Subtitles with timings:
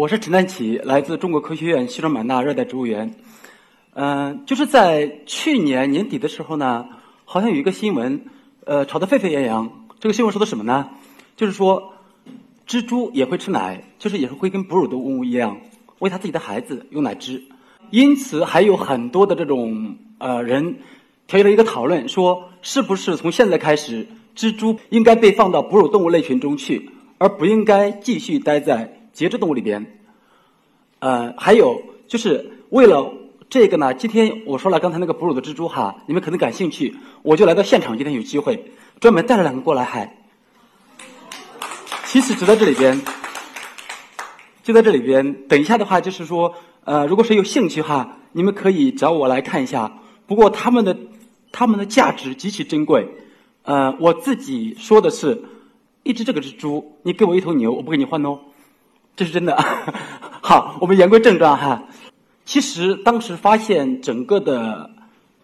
[0.00, 3.14] 我是陈丹奇，来自中国科学院西双版纳热带植物园。
[3.92, 6.86] 嗯、就是在去年年底的时候呢，
[7.26, 8.24] 好像有一个新闻，
[8.64, 9.70] 呃，炒得沸沸扬扬。
[9.98, 10.88] 这个新闻说的什么呢？
[11.36, 11.92] 就是说，
[12.66, 15.58] 蜘蛛也会吃奶，就是也是会跟哺乳动物一样，
[15.98, 17.42] 喂它自己的孩子用奶汁。
[17.90, 20.76] 因此，还有很多的这种呃人
[21.26, 26.88] 提出了一个讨论，说是不是从现在开始，蜘蛛应该被放到哺乳动物类群中去，
[27.18, 30.00] 而不应该继续待在节肢动物里边。
[31.00, 33.12] 呃，还有就是为了
[33.48, 40.16] 这个呢，今天我说了刚才那个哺乳的蜘蛛哈，你们可能感兴趣，我就来到现场，今天有机会专门带了两个过来，还。
[42.06, 43.00] 其实就在这里边，
[44.62, 45.46] 就在这里边。
[45.46, 46.52] 等一下的话，就是说，
[46.84, 50.00] 呃，如果谁有兴趣哈，你们可以找我来看一下。
[50.26, 50.96] 不过他们的
[51.52, 53.08] 他们的价值极其珍贵。
[53.62, 55.44] 呃，我自己说的是，
[56.02, 58.40] 一只这个蜘蛛，你给我一头牛，我不给你换哦，
[59.20, 59.54] 这是真的。
[60.40, 61.84] 好，我们言归正传哈。
[62.46, 64.90] 其实当时发现整个的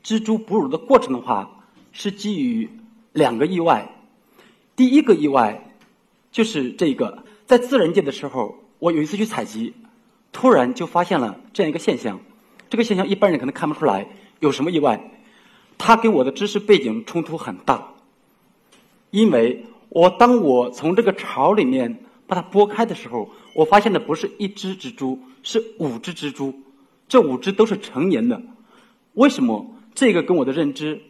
[0.03, 2.71] 蜘蛛哺乳的过程的话，是基于
[3.13, 3.87] 两个意外。
[4.77, 5.75] 第一个意外
[6.33, 9.75] 就是这个，在自然界的时候，我有一次去采集，
[10.33, 12.19] 突然就发现了这样一个现象。
[12.71, 14.07] 这个现象一般人可能看不出来
[14.41, 15.11] 有什么意外，
[15.77, 17.89] 它跟我的知识背景冲突很大。
[19.11, 26.55] 因为我当我从这个巢里面把它拨开的时候，我发现的不是一只蜘蛛，是五只蜘蛛，
[27.09, 28.43] 这五只都是成年的。
[29.15, 31.01] 为什么这个跟我的认知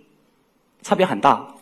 [0.81, 1.57] 差别很大？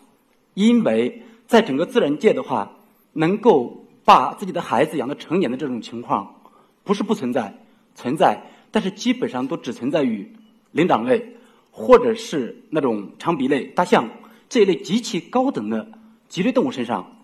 [0.53, 2.71] 因为在整个自然界的话，
[3.13, 6.35] 能够把自己的孩子养到成年的这种情况，
[6.83, 7.51] 不是不存在，
[7.95, 10.31] 存在，但是基本上都只存在于
[10.71, 11.35] 灵长类，
[11.71, 14.07] 或者是那种长鼻类、大象
[14.47, 15.87] 这一类极其高等的
[16.29, 17.17] 脊椎动物身上。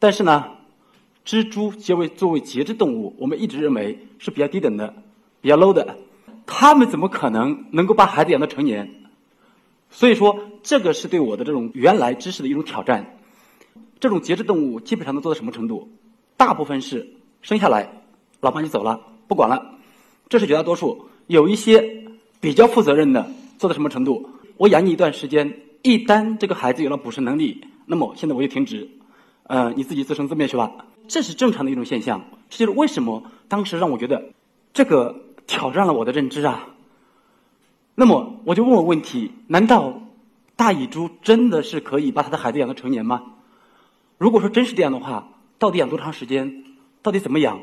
[0.00, 0.50] 但是呢，
[1.24, 4.94] 蜘蛛作为作为节肢动物，我们一直认为是比较低等的、
[5.40, 5.96] 比较 low 的，
[6.44, 8.88] 它们怎么可能能够把孩子养到成年？
[9.90, 13.18] 所以说，这个是对我的这种原来知识的一种挑战。
[14.00, 15.88] 这种节肢动物基本上能做到什么程度？
[16.36, 18.02] 大部分是生下来，
[18.40, 19.76] 老妈就走了，不管了，
[20.28, 21.08] 这是绝大多数。
[21.26, 22.04] 有一些
[22.38, 24.28] 比较负责任的，做到什么程度？
[24.58, 28.86] 我养你一段时间，一旦这个孩子有了捕食能力，那么现在我就停止，
[29.44, 30.70] 呃，你自己自生自灭去吧。
[31.08, 32.24] 这是正常的一种现象。
[32.50, 34.30] 这就是为什么当时让我觉得
[34.72, 35.16] 这个
[35.46, 36.68] 挑战了我的认知啊。
[37.94, 40.02] 那么我就问我问题：难道
[40.56, 43.22] 大蚁猪真的是可以把它的孩子养到成年吗？
[44.18, 45.28] 如果说真是这样的话，
[45.58, 46.64] 到底养多长时间？
[47.02, 47.60] 到底怎么养？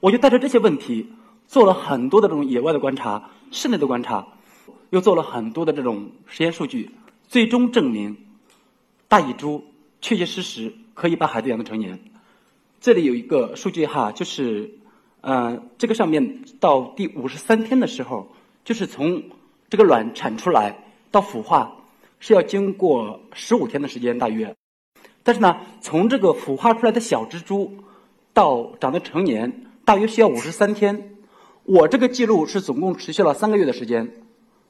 [0.00, 1.12] 我就带着这些问题
[1.46, 4.26] 做了很多的这种野外的观察、室内的观察，
[4.90, 6.90] 又做了很多的这种实验数据，
[7.28, 8.16] 最终证明
[9.08, 9.64] 大蚁猪
[10.00, 11.98] 确确实实可以把孩子养到成年。
[12.80, 14.78] 这里有一个数据哈，就是
[15.20, 18.32] 呃，这个上面到第五十三天的时候，
[18.64, 19.22] 就是从
[19.68, 21.76] 这个卵产出来到孵化
[22.20, 24.56] 是要经过十五天的时间大约。
[25.22, 27.70] 但是呢，从这个孵化出来的小蜘蛛
[28.32, 31.16] 到长得成年，大约需要五十三天。
[31.64, 34.10] 我这个记录是总共持续了三个月的时间，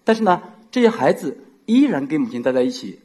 [0.03, 0.43] 但是呢，
[0.73, 2.99] 这些孩子依然跟母亲待在一起。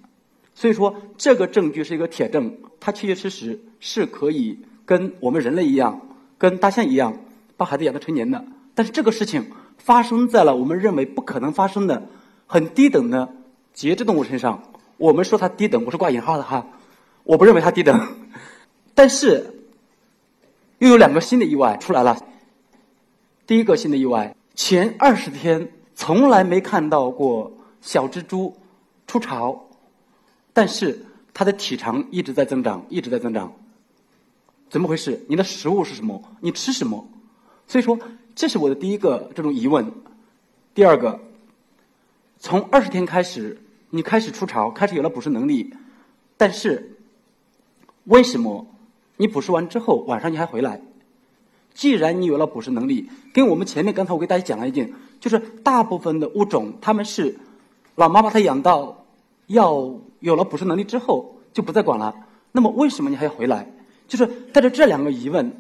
[0.56, 6.02] 所以说，这个证据是一个铁证，它确确实实是可以跟我们人类一样，
[6.38, 7.18] 跟大象一样，
[7.58, 8.46] 把孩子养到成年的。
[8.74, 12.08] 但是这个事情发生在了我们认为不可能发生的
[12.46, 13.34] 很低等的
[13.74, 14.62] 节肢动物身上。
[14.98, 16.68] 我们说它低等，我是挂引号的哈。
[17.24, 18.08] 我不认为它低等，
[18.94, 19.66] 但是
[20.78, 22.18] 又有两个新的意外出来了。
[23.48, 28.56] 第一个新的意外，前二十天从来没看到过小蜘蛛
[29.08, 29.68] 出巢，
[30.54, 33.52] 但是它的体长一直在增长，一直在增长。
[34.76, 35.24] 怎么回事？
[35.30, 36.22] 你的食物是什么？
[36.42, 37.08] 你吃什么？
[37.66, 37.98] 所以说，
[38.36, 39.90] 这是我的第一个这种疑问。
[40.74, 41.18] 第二个，
[42.40, 43.58] 从二十天开始，
[43.92, 45.74] 你开始出巢，开始有了捕食能力，
[46.36, 46.92] 但是。
[48.04, 48.68] 为什么
[49.16, 50.82] 你捕食完之后晚上你还回来？
[51.74, 57.40] 既然你有了捕食能力，跟我们前面刚才我给大家讲了一点，就是大部分的物种他们是
[57.96, 59.06] 老妈把它养到
[59.48, 62.14] 要有了捕食能力之后就不再管了。
[62.52, 63.72] 那么为什么你还要回来？
[64.08, 65.52] 就是带着这两个疑问，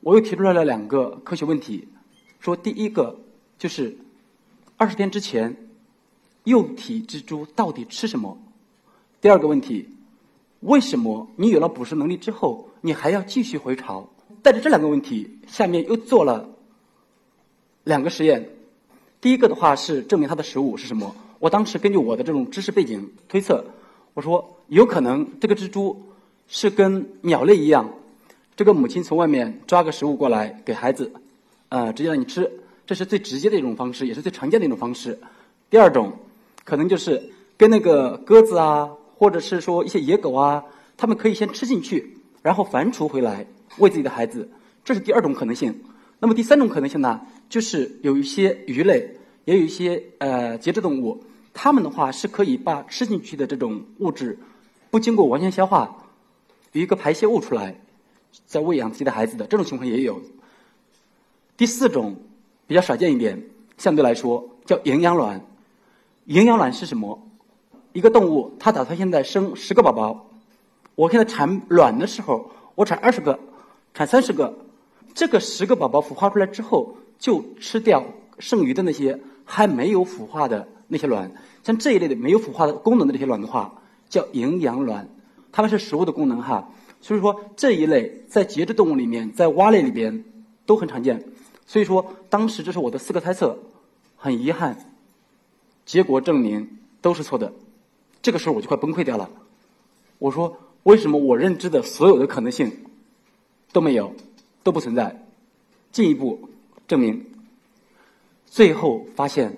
[0.00, 1.88] 我又提出来了两个科学问题。
[2.40, 3.18] 说第一个
[3.58, 3.96] 就是
[4.76, 5.56] 二十天之前
[6.44, 8.38] 幼体蜘蛛到底吃什么？
[9.20, 9.88] 第二个问题。
[10.60, 14.08] 为什么你有了捕食能力之后，你还要继续回巢？
[14.42, 16.48] 带着这两个问题，下面又做了
[17.84, 18.48] 两个实验。
[19.20, 21.14] 第一个的话是证明它的食物是什么。
[21.38, 23.64] 我当时根据我的这种知识背景推测，
[24.14, 26.02] 我说有可能这个蜘蛛
[26.48, 27.88] 是跟鸟类一样，
[28.56, 31.12] 这个母亲从外面抓个食物过来给孩子，
[31.68, 32.50] 呃，直接让你吃，
[32.86, 35.18] 这是最直接的一种方式，也是最常见的一种方式。
[35.68, 36.12] 第二种，
[36.64, 40.62] 可能就是跟那个鸽子啊，或者是说一些野狗啊，
[40.96, 43.46] 它们可以先吃进去，然后反刍回来
[43.78, 44.48] 喂自己的孩子，
[44.84, 45.74] 这是第二种可能性。
[46.18, 54.38] 那么第三种可能性呢，就是有一些鱼类，也有一些呃节肢动物，它们的话是可以把吃进去的这种物质，
[54.90, 56.05] 不经过完全消化，
[56.80, 57.74] 一个排泄物出来，
[58.46, 60.20] 在喂养自己的孩子的这种情况也有。
[61.56, 62.16] 第四种
[62.66, 63.42] 比较少见一点，
[63.78, 65.40] 相对来说叫营养卵。
[66.26, 67.18] 营养卵是什么？
[67.92, 70.28] 一个动物它打算现在生十个宝宝，
[70.94, 73.38] 我现在产卵的时候，我产二十个，
[73.94, 74.54] 产三十个。
[75.14, 78.04] 这个十个宝宝孵化出来之后，就吃掉
[78.38, 81.32] 剩余的那些还没有孵化的那些卵。
[81.64, 83.80] 像这一类的没有孵化的功能的这些卵的话，
[84.10, 85.08] 叫营养卵，
[85.56, 86.70] 它们是食物的功能哈。
[87.00, 90.22] 所以说这一类在节肢动物里面，在蛙类里边
[90.66, 91.24] 都很常见。
[91.66, 93.58] 所以说当时这是我的四个猜测，
[94.16, 94.92] 很遗憾，
[95.86, 97.54] 结果证明都是错的。
[98.20, 99.30] 这个时候我就快崩溃掉了。
[100.18, 102.84] 我说为什么我认知的所有的可能性
[103.72, 104.14] 都没有？
[104.62, 105.24] 都不存在，
[105.90, 106.50] 进一步
[106.86, 107.24] 证明，
[108.44, 109.56] 最后发现，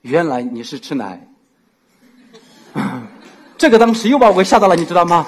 [0.00, 1.27] 原来你是吃奶，
[3.58, 5.26] 这个当时又把我给吓到了，你知道吗？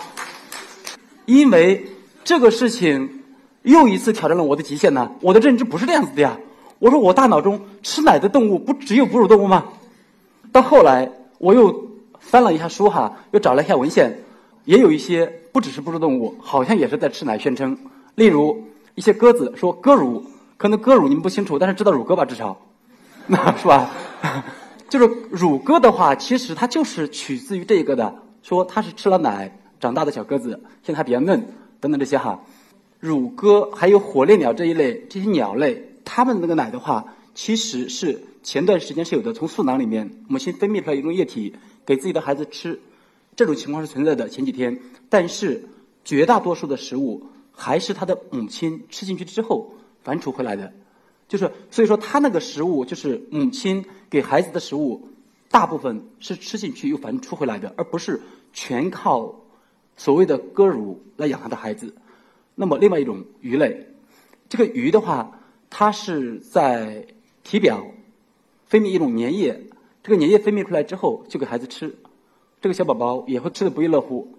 [1.27, 1.85] 因为
[2.23, 3.23] 这个事情
[3.63, 5.11] 又一次挑战了我的极限呢。
[5.21, 6.39] 我的认知不是这样子的呀。
[6.79, 9.65] 我说我大脑中吃奶的动物不只有哺乳动物吗？
[10.53, 11.89] 到后来我又
[12.21, 14.17] 翻了一下书哈，又找了一下文献，
[14.65, 17.77] 也有一些不只是哺乳动物，好像也是在吃奶宣称，
[18.15, 18.65] 例如。
[18.97, 20.23] 一些鸽子说鸽乳，
[20.59, 22.25] 可能鸽乳你们不清楚，但是知道乳鸽吧？
[22.25, 22.59] 至少，
[23.29, 23.89] 那 是吧？
[24.91, 30.51] 就是乳鸽的话，其实它就是取自于这个的，说它是吃了奶长大的小鸽子，
[30.83, 31.47] 现在还比较嫩，
[31.81, 32.39] 等等这些哈。
[32.99, 41.55] 乳鸽还有火烈鸟这一类这些鸟类，它们那个奶的话，其实是前段时间是有的，从素囊里面母亲分泌出来一种液体
[41.87, 42.79] 给自己的孩子吃，
[43.35, 44.29] 这种情况是存在的。
[44.29, 44.79] 前几天，
[45.09, 45.65] 但是
[46.05, 47.23] 绝大多数的食物。
[47.53, 50.73] 还是他的母亲吃进去之后反刍回来的，
[51.31, 55.09] 就是所以说他那个食物就是母亲给孩子的食物，
[55.49, 58.21] 大部分是吃进去又反出回来的，而不是
[58.53, 59.37] 全靠
[59.97, 61.95] 所谓的割乳来养他的孩子。
[62.57, 63.87] 那么另外一种鱼类，
[64.49, 65.39] 这个鱼的话，
[65.71, 67.07] 它是在
[67.45, 67.87] 体表
[68.67, 69.69] 分泌一种粘液，
[70.03, 71.95] 这个粘液分泌出来之后就给孩子吃，
[72.61, 74.35] 这个小宝宝也会吃的不亦乐乎。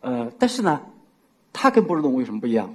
[0.00, 0.82] 呃，但是呢。
[1.58, 2.74] 它跟哺乳动物有什么不一样？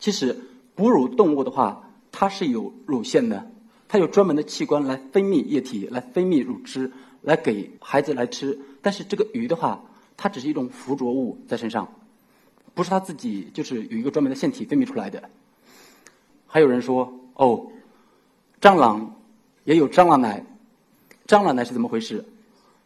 [0.00, 0.36] 其实
[0.74, 3.50] 哺乳动物的话，它是有乳腺的，
[3.88, 6.90] 它有专门的器官来分泌液体，来分泌乳汁，
[7.22, 8.58] 来给孩子来吃。
[8.82, 9.82] 但是这个鱼的话，
[10.16, 11.88] 它只是一种附着物在身上，
[12.74, 15.22] 不是它自己就是有一个专门的腺体分泌出来的。
[16.46, 17.66] 还有人说，哦，
[18.60, 19.16] 蟑螂
[19.64, 20.44] 也有蟑螂奶，
[21.26, 22.24] 蟑螂奶是怎么回事？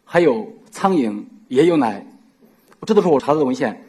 [0.04, 2.06] 还有苍蝇也有奶，
[2.86, 3.84] 这都是我查到的文献。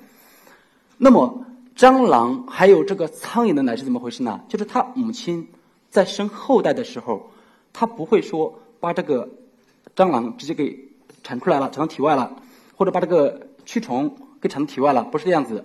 [0.97, 1.45] 那么，
[1.79, 4.41] 蟑螂还有这个苍蝇的奶是怎么回事呢？
[4.49, 5.47] 就是它母亲
[5.89, 7.31] 在生后代的时候，
[7.71, 9.29] 它不会说把这个
[9.95, 10.77] 蟑螂直接给
[11.23, 12.35] 产出来了，产到体外了，
[12.75, 15.63] 或者把这个蛆虫给产到体外了，不是这样子。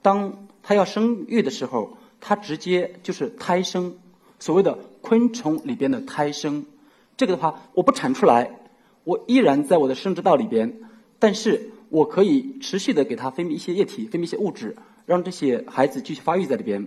[0.00, 3.96] 当它要生育的时候，它直接就是胎生，
[4.38, 6.64] 所谓的昆虫里边的胎生。
[7.16, 8.48] 这个的话，我不产出来，
[9.02, 10.72] 我依然在我的生殖道里边，
[11.18, 11.72] 但是。
[11.90, 14.76] 我可以持续的给它分泌一些液体，分泌一些物质，
[15.08, 16.86] 让这些孩子继续发育在里边。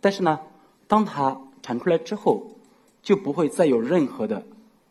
[0.00, 0.40] 但是呢，
[0.88, 2.56] 当它产出来之后，
[3.02, 4.42] 就不会再有任何的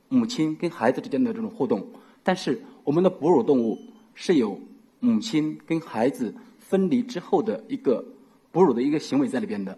[0.08, 1.88] 母亲跟孩子之间的这种互动。
[2.22, 3.80] 但是我们的哺乳动物
[4.14, 4.60] 是有
[5.00, 8.06] 母亲跟孩子分离之后的一个
[8.52, 9.78] 哺乳的一个行为在里边的，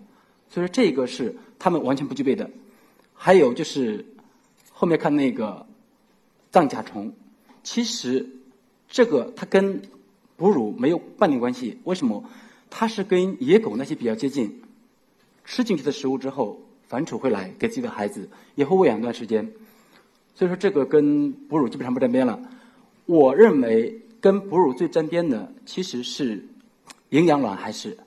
[0.50, 2.52] 所以说这个是他们完全不具备的。
[3.14, 4.06] 还有就是
[4.72, 5.66] 后面看那个
[6.52, 7.14] 藏甲虫，
[7.64, 8.30] 其实。
[8.88, 9.82] 这个它跟
[10.38, 12.24] 哺乳没有半点关系，为什么？
[12.78, 14.62] 它是跟野狗那些比较接近，
[15.46, 19.50] 吃进去的食物之后反刍回来给自己的孩子，也会喂养一段时间。
[20.34, 22.38] 所以说这个跟哺乳基本上不沾边了。
[23.06, 26.46] 我认为跟哺乳最沾边的其实是
[27.12, 27.98] 营养卵，还是？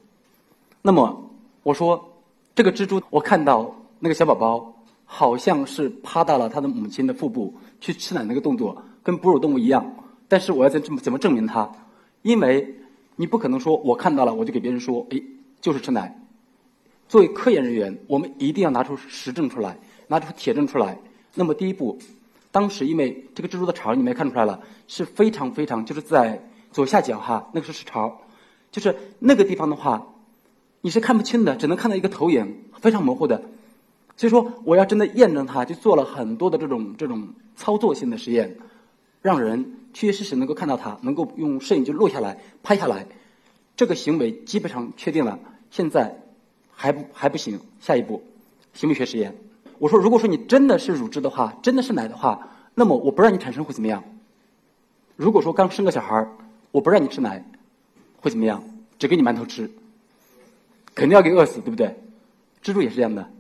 [0.83, 1.31] 那么
[1.63, 2.21] 我说
[2.55, 9.95] 这个蜘蛛，我看到那个小宝宝好像是趴到了他的母亲的腹部去吃奶那个动作，跟哺乳动物一样。
[10.29, 11.73] 但是我要怎怎么怎么证明它？
[12.21, 12.75] 因为
[13.21, 15.21] 你不可能说我看到了我就给别人说，哎，
[15.61, 16.17] 就是吃奶。
[17.09, 20.97] 作为科研人员，我们一定要拿出实证出来，拿出铁证出来。
[21.35, 21.99] 那么第一步，
[22.53, 28.21] 当时因为这个蜘蛛的巢你们也看出来了，是非常非常就是在左下角哈，那个是巢，
[28.71, 30.07] 就是那个地方的话，
[30.83, 33.43] 你是看不清的，只能看到一个投影，非常模糊的。
[34.17, 38.57] 所以说，我要真的验证它，就做了很多的这种这种操作性的实验，
[39.23, 43.07] 让人确确实实能够看到它，能够用摄影机录下来、拍下来，
[43.77, 45.39] 这个行为基本上确定了。
[45.71, 46.23] 现在
[46.73, 48.23] 还不还不行，下一步
[48.73, 49.37] 行为学实验。
[49.79, 54.03] 我说，如果说你真的是乳汁的话，真的是奶的话，那么我不让你产生会怎么样？
[55.17, 56.37] 如果说刚生个小孩儿，
[56.71, 57.45] 我不让你吃奶，
[58.21, 58.63] 会怎么样？
[58.99, 59.71] 只给你馒头吃，
[60.95, 61.97] 肯定要给饿死，对不对？
[62.63, 63.31] 蜘蛛也是这样的。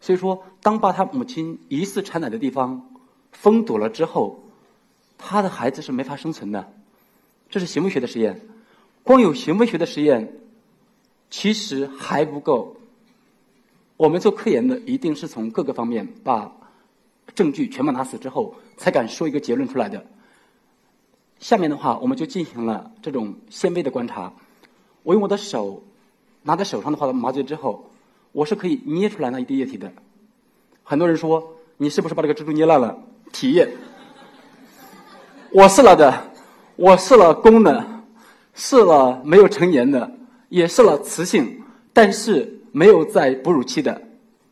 [0.00, 2.88] 所以说，当把他母亲疑似产奶的地方
[3.32, 4.39] 封堵了之后，
[5.22, 6.72] 他的孩子是没法生存的。
[7.48, 8.40] 这是行为学的实验，
[9.02, 10.40] 光有行为学的实验
[11.28, 12.76] 其实还不够。
[13.96, 16.50] 我们做科研的一定是从各个方面把
[17.34, 20.06] 证据全部拿死之后，才敢说一个结论出来的。
[21.38, 24.32] 下面的话，我们就进行了这种纤维的观察。
[25.02, 25.82] 我用我的手
[26.42, 27.86] 拿在手上的话，麻醉之后。
[28.32, 29.92] 我是可以捏出来那一滴液体的。
[30.84, 32.96] 很多人说你是不是把这个蜘蛛捏烂了？
[33.32, 33.68] 体液，
[35.52, 36.30] 我试了的，
[36.76, 37.84] 我试了公的，
[38.54, 40.12] 试了没有成年的，
[40.48, 44.00] 也试了雌性，但是没有在哺乳期的。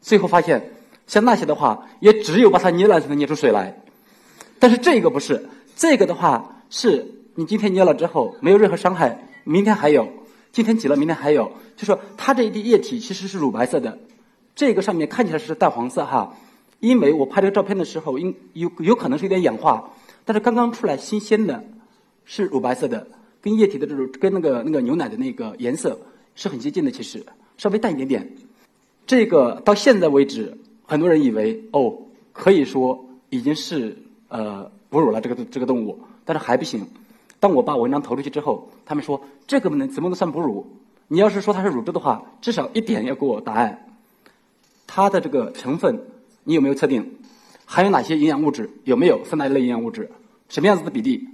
[0.01, 0.73] 最后发现，
[1.07, 3.81] 像那些的话，也只有把它捏烂才能捏出水来。
[4.59, 10.09] 但是这个不是，这个的话是你今天捏了之后没有任何伤害，明天还有。
[10.51, 13.99] 今天挤了，明天还有，就说它这一滴液体其实是乳白色的，
[14.57, 16.35] 这个上面看起来是淡黄色哈，
[16.81, 19.91] 因为我拍这个照片的时候，应有有可能是有点氧化，
[20.29, 21.65] 但是刚刚出来新鲜的，
[22.27, 23.07] 是乳白色的，
[23.41, 25.99] 跟液体的这种跟那个那个牛奶的那个颜色
[26.35, 27.25] 是很接近的，其实
[27.57, 28.31] 稍微淡一点点。
[29.07, 31.97] 这个到现在为止，很多人以为哦，
[32.35, 33.97] 可以说已经是
[34.29, 36.87] 呃哺乳了这个这个动物，但是还不行。
[37.41, 40.67] 当我把文章投出去之后，他们说这个不能怎么能算哺乳？
[41.07, 43.87] 你要是说它是乳汁的话，至少一点要给我答案。
[44.87, 45.99] 它的这个成分
[46.45, 47.15] 你有没有测定？
[47.65, 48.69] 含有哪些营养物质？
[48.85, 50.11] 有没有三大类营养物质？
[50.49, 51.29] 什么样子的比例？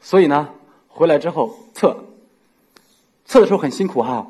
[0.00, 0.48] 所以呢，
[0.88, 2.04] 回来之后测，
[3.24, 4.26] 测的时候很辛苦哈。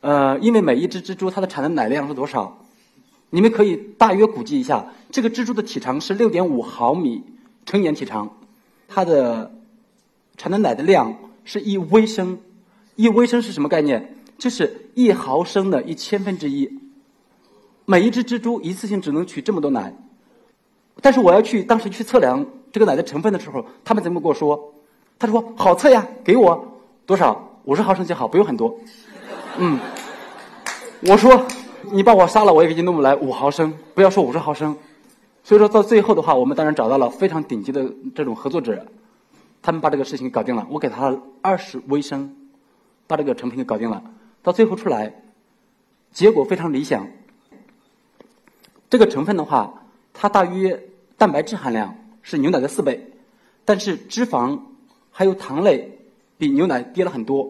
[0.00, 2.58] 呃，因为每一只蜘蛛它的产的奶量是多少？
[3.30, 7.22] 你们可以大约估计一下，这个蜘蛛的体长是六点五毫米，
[7.64, 8.36] 成年体长，
[8.88, 9.52] 它的。
[10.36, 12.38] 产的奶的量是一微升，
[12.96, 14.16] 一微升是什么概念？
[14.38, 16.80] 就是一毫升的一千分之一。
[17.84, 19.94] 每一只蜘蛛一次性只能取这么多奶，
[21.02, 24.72] 但是我要去当时去测量这个奶的成分的时候，他们怎么跟我说？
[25.18, 26.64] 他说好测呀，给我
[27.06, 27.48] 多少？
[27.64, 28.74] 五十毫升就好，不用很多。
[29.58, 29.78] 嗯，
[31.02, 31.46] 我说
[31.92, 34.76] 你把我杀了，我也给你弄不来五毫升，不要说五十毫升。
[35.44, 38.86] 所以说到最后的话，我们当然找到了非常顶级的这种合作者。
[39.62, 42.34] 他们把这个事情搞定了，我给他二十微升，
[43.06, 44.02] 把这个成品给搞定了。
[44.42, 45.12] 到最后出来，
[46.12, 47.06] 结果非常理想。
[48.88, 49.82] 这个成分的话，
[50.14, 50.82] 它大约
[51.20, 53.12] 蛋白质含量是牛奶的四倍，
[53.66, 54.58] 但是脂肪
[55.10, 55.98] 还有糖类
[56.38, 57.46] 比牛奶低了很多。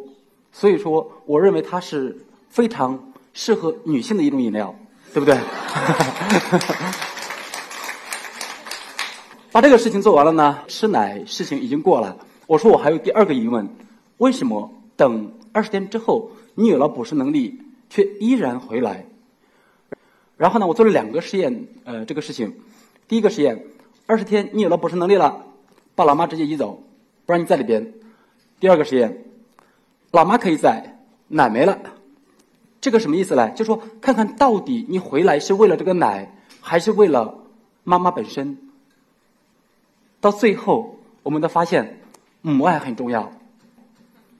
[0.50, 4.74] 所以说，我认为它是非常适合女性的一种饮料，
[5.14, 5.38] 对不对？
[9.52, 12.16] 把这个事情做完了呢，吃奶事情已经过了。
[12.48, 13.68] 我说我还有第二个疑问：
[14.16, 19.06] 为什么等二十天之后，你有了捕食能力，却依然回来？
[20.36, 22.52] 然后呢，我做了两个实验，呃，这个事情，
[23.10, 23.64] 第一个实验，
[24.06, 25.44] 二十天你有了捕食能力了，
[25.96, 26.80] 把老妈直接移走，
[27.26, 27.92] 不让你在里边。
[28.60, 29.24] 第二个实验，
[30.12, 31.76] 老妈可以在，奶没了，
[32.80, 33.50] 这个什么意思呢？
[33.50, 37.36] 就说看看到底你回来是为了这个奶，还是为了
[37.82, 38.56] 妈妈本身？
[40.20, 41.98] 到最后，我们都发现
[42.42, 43.32] 母爱很重要。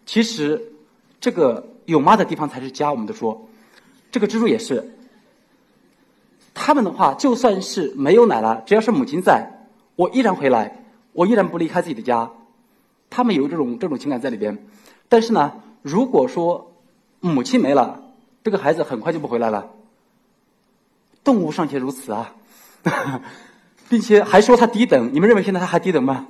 [0.07, 0.63] 其实，
[1.21, 2.93] 这个有妈的地方才是家。
[2.93, 3.49] 我们都说，
[4.13, 4.95] 这个蜘蛛也是。
[6.71, 12.31] 他们的话，就算是没有奶了，只要是母亲在，我依然回来，我依然不离开自己的家。
[13.11, 14.57] 他们有这种这种情感在里边。
[15.09, 16.71] 但是呢，如果说
[17.19, 18.01] 母亲没了，
[18.45, 19.69] 这个孩子很快就不回来了。
[21.25, 22.37] 动物尚且如此啊。
[23.91, 26.29] 并且还说它低等，你们认为现在它还低等吗？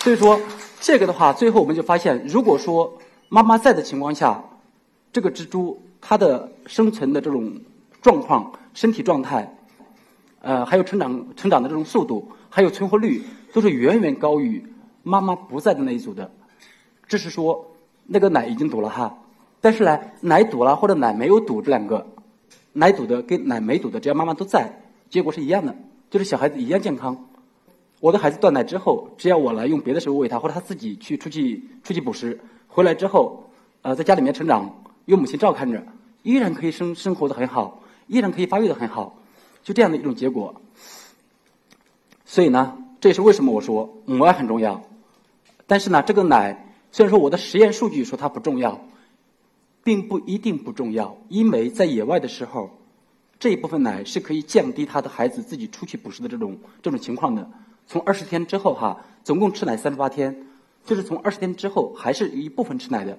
[0.00, 0.38] 所以说，
[0.82, 2.98] 这个的话，最后我们就发现，如果说
[3.30, 4.44] 妈妈在的情况下，
[5.14, 7.58] 这个蜘蛛它的生存的这种
[8.00, 9.56] 状况、身体状态，
[10.40, 14.64] 呃，还有成长成长的这种速度，还有存活率，都是远远高于
[15.02, 16.30] 妈妈不在的那一组的。
[17.06, 17.72] 这是说，
[18.06, 19.18] 那个奶已经堵了哈，
[19.60, 22.06] 但是呢，奶堵了或者奶没有堵这两个，
[22.72, 24.80] 奶堵的跟奶没堵的，只要妈妈都在。
[25.10, 25.74] 结果是一样的，
[26.10, 27.26] 就是小孩子一样健康。
[28.00, 32.38] 我的孩子断奶之后，只要我来用别的食物喂他，或者他自己去出去出去捕食，
[32.68, 33.50] 回来之后，
[33.82, 34.70] 呃，在家里面成长，
[35.06, 35.82] 有母亲照看着，
[36.22, 39.18] 依然可以生生活的很好，依然可以发育的很好，
[39.62, 40.60] 就这样的一种结果。
[42.24, 44.82] 所以呢，这也是为什么我说母爱很重要。
[45.66, 48.80] 但是呢，这个奶虽然说我的实验数据说它不重要，
[49.84, 52.70] 并不一定不重要，因为在野外的时候，
[53.38, 57.48] 这一部分奶是可以降低他的孩子自己出去捕食的这种这种情况的。
[57.86, 60.46] 从二十天之后哈，总共吃奶三十八天，
[60.84, 63.18] 就是从二十天之后还是一部分吃奶的。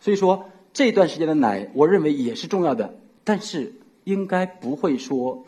[0.00, 3.74] 所以说这段时间的奶，我认为也是重要的，但是
[4.10, 5.44] 应该不会说。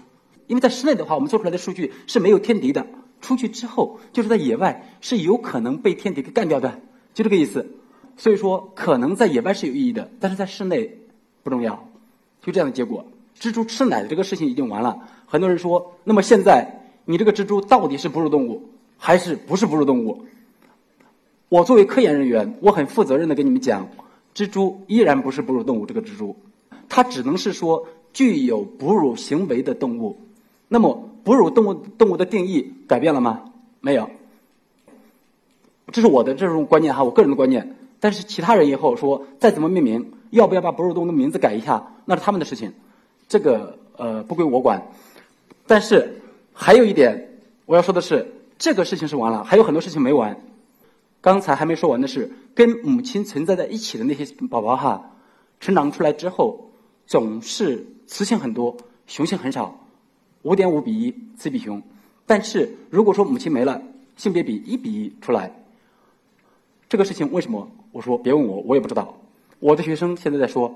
[0.46, 2.82] 因为在室内的话，我们做出来的数据是没有天敌的；
[3.20, 6.80] 出去之后，就是在野外是有可能被天敌给干掉的，
[7.14, 7.66] 就这个意思。
[8.16, 10.98] 所以说，可能在野外是有意义的，但是在室内
[11.42, 11.88] 不重要，
[12.42, 13.04] 就这样的结果。
[13.40, 15.00] 蜘蛛吃奶的这个事情已经完了。
[15.26, 20.26] 很多人说，那么现在你这个蜘蛛到底是哺乳动物还是不是哺乳动物？
[21.48, 23.88] 我作为科研人员，我很负责任的跟你们讲，
[24.34, 25.86] 蜘蛛依然不是哺乳动物。
[25.86, 26.36] 这个蜘蛛，
[26.88, 30.18] 它只能是说具有哺乳行为的动物。
[30.68, 33.44] 那么，哺乳动物动物的定义改变了吗？
[33.80, 34.10] 没有，
[35.92, 37.76] 这是我的这种观念哈，我个人的观念。
[38.00, 42.72] 但是其他人以后说再怎么命名，要不要把哺乳动物的名字改一下，那是他们的事情，
[43.28, 44.82] 这个呃不归我管。
[45.66, 46.20] 但是
[46.52, 48.26] 还有一点我要说的是，
[48.58, 50.36] 这个事情是完了，还有很多事情没完。
[51.20, 55.12] 刚才还没说完的是，跟母亲存在在一起的那些宝宝哈，
[55.60, 56.71] 成长出来之后
[57.12, 58.74] 总是雌性很多，
[59.06, 59.78] 雄性很少。
[60.44, 61.82] 五点五比一，雌比雄。
[62.24, 63.82] 但是如果说母亲没了，
[64.16, 65.54] 性别比一比一出来，
[66.88, 67.68] 这个事情为什么？
[67.90, 69.14] 我说别问我，我也不知道。
[69.58, 70.74] 我的学生现在在说，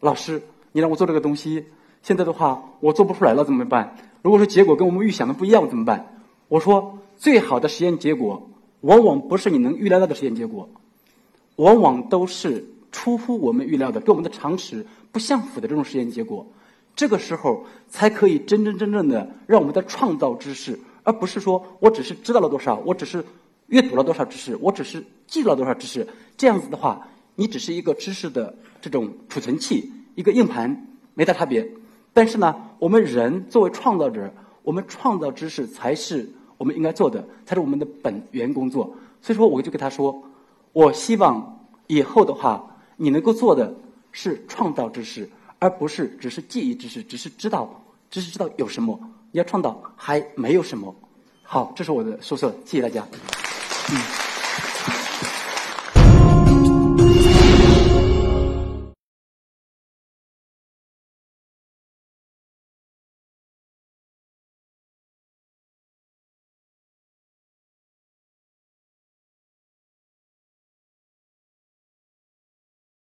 [0.00, 0.40] 老师，
[0.72, 1.66] 你让我做这个东西，
[2.02, 3.94] 现在的话我做不出来了，怎么办？
[4.22, 6.16] 如果说结果跟我们预想的不一样，怎么办？
[6.48, 8.48] 我说最好的实验结果，
[8.80, 10.66] 往往不是你能预料到的实验结果，
[11.56, 12.64] 往往都是
[12.94, 16.46] 出乎我们预料的，跟我们的常识不相符的这种实验结果。
[16.94, 23.24] 这个时候才可以真真正正的让我们在创造知识，而不是说我只是知道了多少，我只是
[23.66, 26.06] 阅读了多少知识，我只是记了多少知识。
[26.36, 31.68] 这样子的话，你只是一个知识的这种储存器，一个硬盘，没大差别。
[32.12, 38.94] 但是呢，我们人作为创造者，我们创造知识才是我们应该做的，才是我们的本源工作。
[39.20, 40.22] 所以说，我就跟他说，
[40.72, 43.74] 我希望以后的话，你能够做的
[44.12, 45.28] 是创造知识。
[45.60, 49.00] 而不是只是记忆知识，只是知道，只是知道有什么，
[49.32, 50.94] 你要创造还没有什么。
[51.42, 53.06] 好，这是我的说说，谢谢大家。
[53.90, 54.23] 嗯。